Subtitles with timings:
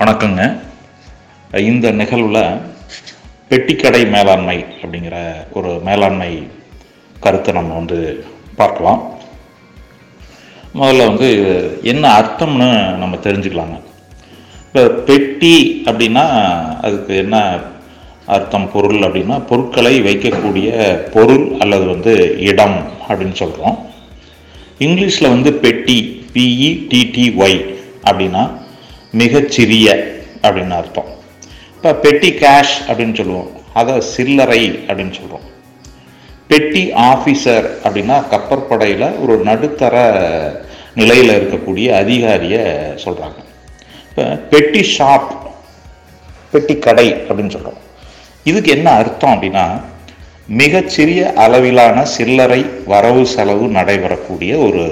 [0.00, 0.42] வணக்கங்க.
[1.68, 2.36] இந்த நிகழ்வில்
[3.48, 5.16] பெட்டிக்கடை மேலாண்மை அப்படிங்கிற
[5.58, 6.28] ஒரு மேலாண்மை
[7.24, 7.98] கருத்தை நம்ம வந்து
[8.60, 9.00] பார்க்கலாம்.
[10.78, 11.30] முதல்ல வந்து
[11.92, 12.68] என்ன அர்த்தம்னு
[13.00, 13.78] நம்ம தெரிஞ்சுக்கலாங்க.
[14.66, 16.24] இப்போ பெட்டி அப்படின்னா
[16.86, 17.36] அதுக்கு என்ன
[18.36, 18.70] அர்த்தம்?
[18.76, 20.70] பொருள் அப்படின்னா பொருட்களை வைக்கக்கூடிய
[21.16, 22.14] பொருள் அல்லது வந்து
[22.50, 22.78] இடம்
[23.08, 23.76] அப்படின்னு சொல்கிறோம்
[24.86, 25.98] இங்கிலீஷில் வந்து பெட்டி
[26.36, 27.60] பிஇடிடிஒய்
[28.08, 28.44] அப்படின்னா
[29.12, 29.88] மிகச்சிறிய
[30.42, 31.10] அப்படின்னு அர்த்தம்.
[31.76, 33.50] இப்போ பெட்டி கேஷ் அப்படின்னு சொல்லுவோம்.
[33.80, 35.46] அதை சில்லறை அப்படின்னு சொல்கிறோம்
[36.50, 39.96] பெட்டி ஆஃபீஸர் அப்படின்னா கப்பற்படையில் ஒரு நடுத்தர
[40.94, 42.62] நிலையில் இருக்கக்கூடிய அதிகாரியை
[43.04, 43.38] சொல்கிறாங்க
[44.08, 45.28] இப்போ பெட்டி ஷாப்
[46.52, 47.80] பெட்டி கடை அப்படின்னு சொல்கிறோம்
[48.42, 49.66] இதுக்கு என்ன அர்த்தம் அப்படின்னா
[50.60, 52.60] மிகச்சிறிய அளவிலான சில்லறை
[52.92, 54.84] வரவு செலவு நடைபெறக்கூடிய ஒரு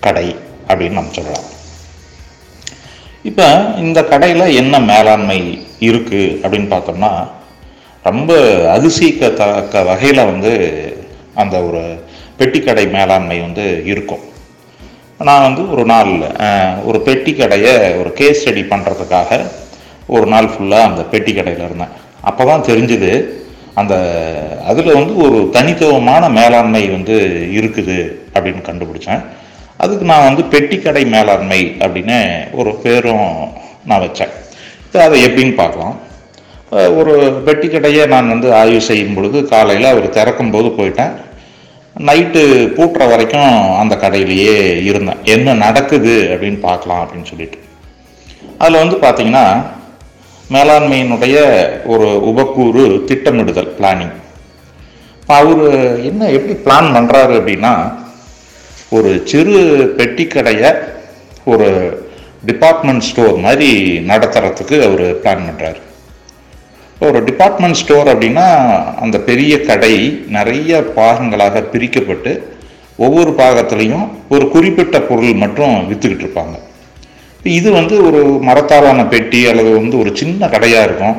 [0.00, 0.36] கடை
[0.68, 1.48] அப்படின்னு நம்ம சொல்லலாம்.
[3.24, 3.46] இப்போ
[3.84, 5.38] இந்த கடையில் என்ன மேலாண்மை
[5.88, 7.12] இருக்குது அப்படின்னு பார்த்தோம்னா
[8.08, 8.32] ரொம்ப
[8.74, 10.52] அதிசயிக்கத்தக்க வகையில் வந்து
[11.42, 11.82] அந்த ஒரு
[12.38, 14.22] பெட்டிக்கடை மேலாண்மை வந்து இருக்கும்.
[15.28, 16.12] நான் வந்து ஒரு நாள்
[16.88, 19.40] ஒரு பெட்டி கடையை ஒரு கேஸ் ஸ்டடி பண்ணுறதுக்காக
[20.16, 21.94] ஒரு நாள் ஃபுல்லாக அந்த பெட்டி கடையில் இருந்தேன்.
[22.28, 23.10] அப்போ தான் தெரிஞ்சுது
[23.80, 23.94] அந்த
[24.70, 27.16] அதில் வந்து ஒரு தனித்துவமான மேலாண்மை வந்து
[27.58, 27.98] இருக்குது
[28.34, 29.22] அப்படின்னு கண்டுபிடிச்சேன்.
[29.82, 32.18] அதுக்கு நான் வந்து பெட்டிக்கடை மேலாண்மை அப்படின்னு
[32.60, 33.30] ஒரு பேரும்
[33.88, 34.32] நான் வச்சேன்.
[34.84, 35.96] இப்போ அதை எப்படின்னு பார்க்கலாம்.
[37.00, 37.12] ஒரு
[37.46, 41.14] பெட்டிக்கடையை நான் வந்து ஆய்வு செய்யும் பொழுது காலையில் அவர் திறக்கும் போது போயிட்டேன்.
[42.08, 42.42] நைட்டு
[42.76, 44.56] பூட்டுற வரைக்கும் அந்த கடையிலேயே
[44.88, 45.22] இருந்தேன்.
[45.34, 47.58] என்ன நடக்குது அப்படின்னு பார்க்கலாம் அப்படின்னு சொல்லிட்டு.
[48.62, 49.46] அதில் வந்து பார்த்தீங்கன்னா
[50.54, 51.36] மேலாண்மையினுடைய
[51.92, 54.14] ஒரு உபக்கூறு திட்டமிடுதல் பிளானிங்
[55.38, 55.64] அவர்
[56.10, 57.72] என்ன எப்படி பிளான் பண்ணுறாரு அப்படின்னா
[58.96, 59.54] ஒரு சிறு
[59.96, 60.68] பெட்டி கடையை
[61.52, 61.66] ஒரு
[62.48, 63.70] டிபார்ட்மெண்ட் ஸ்டோர் மாதிரி
[64.10, 65.80] நடத்துறதுக்கு அவர் பிளான் பண்ணுறாரு
[67.06, 68.46] ஒரு டிபார்ட்மெண்ட் ஸ்டோர் அப்படின்னா
[69.04, 69.92] அந்த பெரிய கடை
[70.36, 72.32] நிறைய பாகங்களாக பிரிக்கப்பட்டு
[73.06, 76.56] ஒவ்வொரு பாகத்துலேயும் ஒரு குறிப்பிட்ட பொருள் மட்டும் விற்றுக்கிட்டு இருப்பாங்க.
[77.58, 81.16] இது வந்து ஒரு மரத்தாலான பெட்டி அல்லது வந்து ஒரு சின்ன கடையாக இருக்கும்.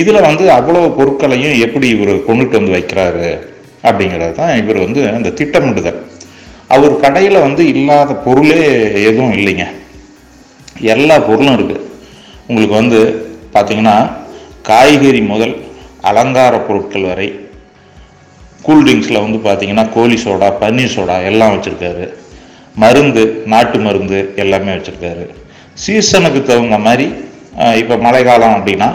[0.00, 3.28] இதில் வந்து அவ்வளோ பொருட்களையும் எப்படி இவர் கொண்டுட்டு வந்து வைக்கிறாரு
[3.88, 6.00] அப்படிங்கிறது தான் இவர் வந்து அந்த திட்டமிடுதல்.
[6.74, 8.60] அவர் கடையில் வந்து இல்லாத பொருளே
[9.08, 9.64] எதுவும் இல்லைங்க.
[10.94, 11.84] எல்லா பொருளும் இருக்குது
[12.48, 13.00] உங்களுக்கு வந்து
[13.54, 13.96] பார்த்தீங்கன்னா
[14.68, 15.54] காய்கறி முதல்
[16.10, 17.28] அலங்கார பொருட்கள் வரை
[18.66, 22.06] கூல்ட்ரிங்க்ஸில் வந்து பார்த்திங்கன்னா கோழி சோடா பன்னீர் சோடா எல்லாம் வச்சுருக்காரு.
[22.82, 23.22] மருந்து
[23.52, 25.24] நாட்டு மருந்து எல்லாமே வச்சுருக்காரு.
[25.82, 27.06] சீசனுக்கு தகுந்த மாதிரி
[27.82, 28.88] இப்போ மழை காலம் அப்படின்னா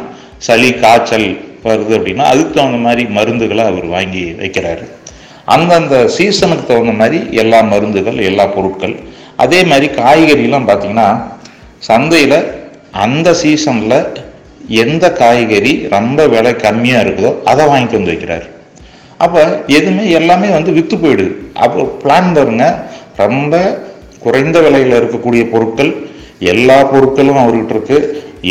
[0.47, 1.29] சளி காய்ச்சல்
[1.67, 4.85] வருது அப்படின்னா அதுக்கு தகுந்த மாதிரி மருந்துகளை அவர் வாங்கி வைக்கிறாரு.
[5.51, 8.95] அந்தந்த சீசனுக்கு தகுந்த மாதிரி எல்லா மருந்துகள் எல்லா பொருட்கள்.
[9.43, 11.07] அதே மாதிரி காய்கறிலாம் பார்த்திங்கன்னா
[11.89, 12.37] சந்தையில்
[13.05, 13.99] அந்த சீசனில்
[14.83, 18.47] எந்த காய்கறி ரொம்ப விலை கம்மியாக இருக்குதோ அதை வாங்கிட்டு வந்து வைக்கிறாரு.
[19.23, 19.41] அப்போ
[19.77, 21.33] எதுவுமே எல்லாமே வந்து விற்று போயிடுது.
[21.63, 22.65] அப்போ பிளான் பாருங்க
[23.23, 23.55] ரொம்ப
[24.25, 25.91] குறைந்த விலையில் இருக்கக்கூடிய பொருட்கள்
[26.51, 27.97] எல்லா பொருட்களும் அவர்கிட்ட இருக்கு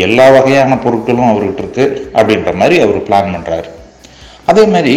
[0.05, 1.85] எல்லா வகையான பொருட்களும் அவர்கிட்ட இருக்கு
[2.17, 3.69] அப்படின்ற மாதிரி அவர் பிளான் பண்ணுறாரு
[4.51, 4.95] அதே மாதிரி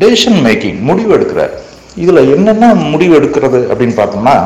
[0.00, 1.54] டெசிஷன் மேக்கிங் முடிவு எடுக்கிறார்.
[2.02, 4.36] இதில் என்னென்ன முடிவு எடுக்கிறது அப்படின்னு பார்த்தோம்னா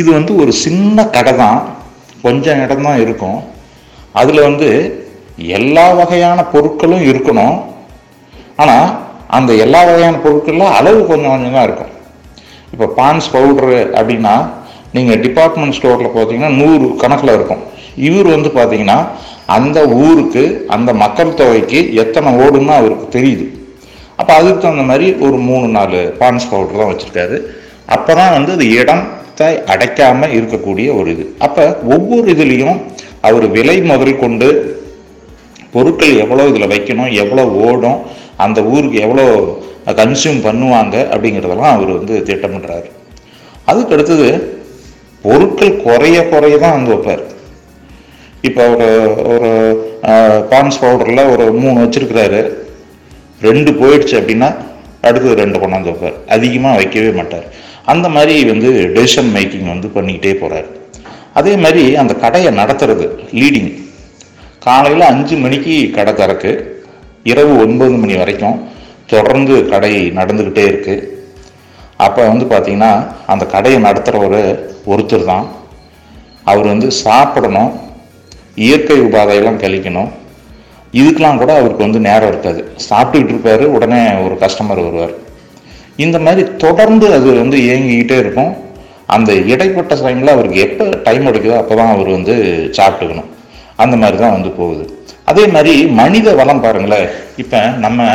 [0.00, 1.58] இது வந்து ஒரு சின்ன கடை தான்.
[2.26, 3.38] கொஞ்சம் இடம் தான் இருக்கும்.
[4.20, 4.68] அதில் வந்து
[5.58, 7.56] எல்லா வகையான பொருட்களும் இருக்கணும்.
[8.62, 8.88] ஆனால்
[9.36, 11.92] அந்த எல்லா வகையான பொருட்களில் அளவு கொஞ்சம் கொஞ்சம் தான் இருக்கும்.
[12.72, 14.34] இப்போ பான்ஸ் பவுட்ரு அப்படின்னா
[14.96, 17.62] நீங்கள் டிபார்ட்மெண்ட் ஸ்டோரில் பார்த்தீங்கன்னா நூறு கணக்கில் இருக்கும்.
[18.08, 18.98] இவர் வந்து பார்த்தீங்கன்னா
[19.56, 20.42] அந்த ஊருக்கு
[20.74, 23.46] அந்த மக்கள் தொகைக்கு எத்தனை ஓடுன்னு அவருக்கு தெரியுது.
[24.20, 27.36] அப்போ அதுக்கு தகுந்த மாதிரி ஒரு மூணு நாலு பான்ஸ் பவுடர் தான் வச்சுருக்காரு.
[27.94, 31.24] அப்போ தான் வந்து அது இடத்தை அடைக்காமல் இருக்கக்கூடிய ஒரு இது.
[31.46, 31.64] அப்போ
[31.94, 32.78] ஒவ்வொரு இதுலேயும்
[33.28, 34.48] அவர் விலை முதல் கொண்டு
[35.74, 38.00] பொருட்கள் எவ்வளோ இதில் வைக்கணும் எவ்வளோ ஓடும்
[38.44, 39.24] அந்த ஊருக்கு எவ்வளோ
[40.00, 42.88] கன்சியூம் பண்ணுவாங்க அப்படிங்கிறதெல்லாம் அவர் வந்து திட்டமிடுறாரு.
[43.70, 44.28] அதுக்கு அடுத்தது
[45.24, 47.24] பொருட்கள் குறைய குறைய தான் அங்கே வைப்பார்.
[48.48, 48.88] இப்போ ஒரு
[49.32, 49.50] ஒரு
[50.52, 52.42] பான்ஸ் பவுடரில் ஒரு மூணு வச்சுருக்கிறாரு.
[53.46, 54.48] ரெண்டு போயிடுச்சு அப்படின்னா
[55.08, 56.18] அடுத்தது ரெண்டு கொண்டாந்து வைப்பார்.
[56.34, 57.46] அதிகமாக வைக்கவே மாட்டார்.
[57.92, 60.68] அந்த மாதிரி வந்து டெசிஷன் மேக்கிங் வந்து பண்ணிக்கிட்டே போகிறார்
[61.38, 63.06] அதே மாதிரி அந்த கடையை நடத்துறது
[63.40, 63.72] லீடிங்
[64.66, 66.52] காலையில் அஞ்சு மணிக்கு கடை திறக்கு.
[67.32, 68.56] இரவு ஒன்பது மணி வரைக்கும்
[69.12, 71.08] தொடர்ந்து கடை நடந்துக்கிட்டே இருக்குது
[72.04, 72.92] அப்போ வந்து பார்த்திங்கன்னா
[73.32, 74.40] அந்த கடையை நடத்துகிறவர்
[74.92, 75.46] ஒருத்தர் தான்.
[76.50, 77.72] அவர் வந்து சாப்பிடணும்
[78.64, 80.10] இயற்கை உபாதையெல்லாம் கழிக்கணும்
[80.98, 82.60] இதுக்கெலாம் கூட அவருக்கு வந்து நேரம் இருக்காது.
[82.88, 85.14] சாப்பிட்டுக்கிட்டு இருப்பார் உடனே ஒரு கஸ்டமர் வருவார்.
[86.04, 88.52] இந்த மாதிரி தொடர்ந்து அது வந்து இயங்கிக்கிட்டே இருக்கும்.
[89.14, 92.34] அந்த இடைப்பட்ட டைமில் அவருக்கு எப்போ டைம் எடுக்குதோ அப்போ தான் அவர் வந்து
[92.78, 93.30] சாப்பிட்டுக்கணும்.
[93.82, 94.84] அந்த மாதிரி தான் வந்து போகுது.
[95.30, 97.08] அதே மாதிரி மனித வளம் பாருங்களேன்.
[97.42, 98.08] இப்போ நம்ம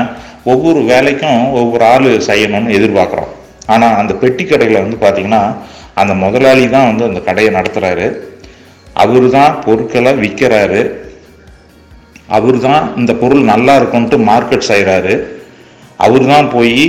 [0.54, 3.32] ஒவ்வொரு வேலைக்கும் ஒவ்வொரு ஆள் செய்யணும்னு எதிர்பார்க்குறோம்.
[3.74, 5.42] ஆனால் அந்த பெட்டி கடையில் வந்து பார்த்திங்கன்னா
[6.02, 8.08] அந்த முதலாளி தான் வந்து அந்த கடையை நடத்துகிறாரு
[9.04, 10.82] அவர் தான் பொருட்களை விற்கிறாரு.
[12.30, 15.14] அவர் தான் இந்த பொருள் நல்லா இருக்கும்ன்ட்டு மார்க்கெட் செய்கிறாரு
[15.98, 16.82] அவர் தான் போய்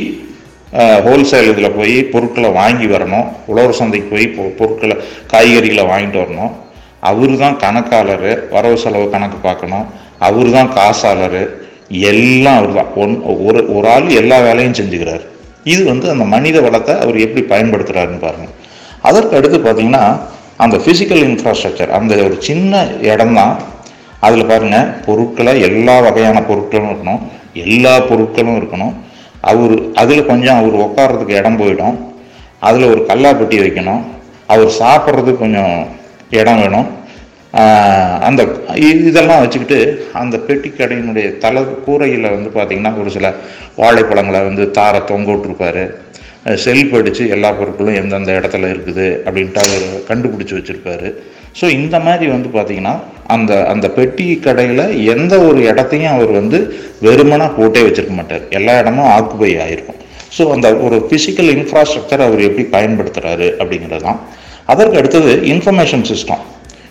[1.07, 3.27] ஹோல்சேல் இதில் போய் பொருட்களை வாங்கி வரணும்.
[3.47, 4.97] உழவர் சந்தைக்கு போய் பொ- பொருட்களை
[5.33, 6.53] காய்கறிகளை வாங்கிட்டு வரணும்.
[7.01, 9.87] அவர் தான் கணக்காளர் வரவு செலவு கணக்கு பார்க்கணும்.
[10.19, 11.41] அவர் தான் காசாளர்.
[12.11, 13.15] எல்லாம் அவர் தான் ஒன்
[13.47, 15.25] ஒரு ஒரு ஆள் எல்லா வேலையும் செஞ்சுக்கிறார்.
[15.65, 18.57] இது வந்து அந்த மனித வளத்தை அவர் எப்படி பயன்படுத்துகிறாருன்னு பாருங்கள்
[19.03, 20.05] அதற்கு அடுத்து பார்த்தீங்கன்னா
[20.57, 22.73] அந்த ஃபிசிக்கல் இன்ஃப்ராஸ்ட்ரக்சர் அந்த ஒரு சின்ன
[23.13, 23.53] இடம் தான்
[24.27, 27.21] அதில் பாருங்கள் பொருட்களை எல்லா வகையான பொருட்களும் இருக்கணும்.
[27.65, 28.95] எல்லா பொருட்களும் இருக்கணும்.
[29.51, 31.97] அவர் அதில் கொஞ்சம் அவர் உட்காரத்துக்கு இடம் போயிடும்.
[32.69, 34.03] அதில் ஒரு கல்லாப்பெட்டி வைக்கணும்.
[34.53, 35.75] அவர் சாப்பிட்றதுக்கு கொஞ்சம்
[36.41, 36.89] இடம் வேணும்.
[38.27, 38.41] அந்த
[39.07, 39.79] இதெல்லாம் வச்சுக்கிட்டு
[40.21, 43.33] அந்த பெட்டி கடையினுடைய தலை கூரையில் வந்து பார்த்திங்கன்னா ஒரு சில
[43.81, 45.85] வாழைப்பழங்களை வந்து தாரை தொங்க விட்டுருப்பாரு
[46.65, 51.09] செல்ஃப் அடித்து எல்லா பொருட்களும் எந்தெந்த இடத்துல இருக்குது அப்படின்ட்டு அவர் கண்டுபிடிச்சி வச்சுருப்பாரு.
[51.58, 52.94] ஸோ இந்த மாதிரி வந்து பார்த்திங்கன்னா
[53.35, 56.58] அந்த அந்த பெட்டி கடையில் எந்த ஒரு இடத்தையும் அவர் வந்து
[57.06, 58.44] வெறுமனாக போட்டே வச்சுருக்க மாட்டார்.
[58.58, 59.99] எல்லா இடமும் ஆக்குபை ஆயிருக்கும்.
[60.37, 64.20] ஸோ அந்த ஒரு ஃபிசிக்கல் இன்ஃப்ராஸ்ட்ரக்சர் அவர் எப்படி பயன்படுத்துகிறாரு அப்படிங்கிறது தான்
[64.73, 66.43] அதற்கு அடுத்தது இன்ஃபர்மேஷன் சிஸ்டம்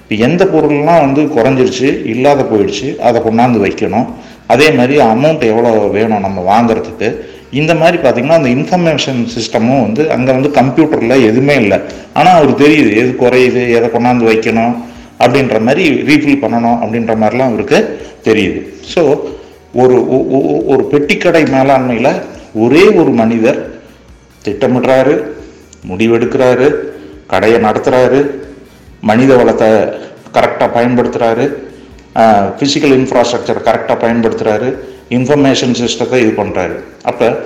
[0.01, 4.07] இப்போ எந்த பொருள்லாம் வந்து குறைஞ்சிருச்சு இல்லாத போயிடுச்சு அதை கொண்டாந்து வைக்கணும்.
[4.53, 7.09] அதே மாதிரி அமௌண்ட் எவ்வளோ வேணும் நம்ம வாங்குறதுக்கு.
[7.59, 11.77] இந்த மாதிரி பார்த்தீங்கன்னா அந்த இன்ஃபர்மேஷன் சிஸ்டமும் வந்து அங்கே வந்து கம்ப்யூட்டரில் எதுவுமே இல்லை.
[12.19, 14.73] ஆனால் அவர் தெரியுது எது குறையுது எதை கொண்டாந்து வைக்கணும்
[15.23, 17.79] அப்படின்ற மாதிரி ரீஃபில் பண்ணணும் அப்படின்ற மாதிரிலாம் அவருக்கு
[18.27, 18.59] தெரியுது.
[18.93, 19.03] ஸோ
[19.81, 19.95] ஒரு
[20.73, 22.11] ஒரு பெட்டிக்கடை மேலாண்மையில்
[22.63, 23.59] ஒரே ஒரு மனிதர்
[24.45, 25.15] திட்டமிடுறாரு
[25.89, 26.67] முடிவெடுக்கிறாரு
[27.33, 28.21] கடையை நடத்துகிறாரு
[29.09, 29.67] மனித வளத்தை
[30.37, 31.45] கரெக்டாக பயன்படுத்துகிறாரு
[32.57, 34.69] ஃபிசிக்கல் இன்ஃப்ராஸ்ட்ரக்சர் கரெக்டாக பயன்படுத்துகிறாரு
[35.09, 37.43] இன்ஃபர்மேஷன் சிஸ்டத்தை இது பண்ணுறாரு அப்போ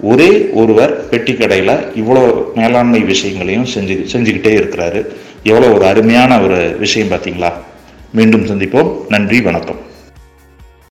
[0.00, 5.06] ஒரே ஒருவர் பெட்டி கடையில் இவ்வளோ மேலாண்மை விஷயங்களையும் செஞ்சு செஞ்சுக்கிட்டே இருக்கிறாரு.
[5.42, 7.52] எவ்வளோ ஒரு அருமையான ஒரு விஷயம் பார்த்தீங்களா?
[8.12, 8.90] மீண்டும் சந்திப்போம்.
[9.08, 9.80] நன்றி வணக்கம்.